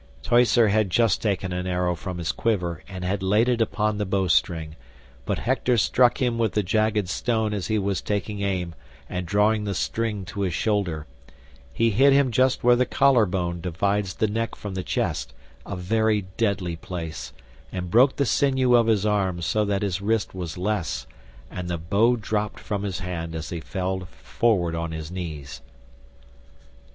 [0.23, 4.05] Teucer had just taken an arrow from his quiver and had laid it upon the
[4.07, 4.75] bowstring,
[5.25, 8.73] but Hector struck him with the jagged stone as he was taking aim
[9.07, 11.05] and drawing the string to his shoulder;
[11.71, 15.35] he hit him just where the collar bone divides the neck from the chest,
[15.67, 17.31] a very deadly place,
[17.71, 21.05] and broke the sinew of his arm so that his wrist was less,
[21.51, 25.61] and the bow dropped from his hand as he fell forward on his knees.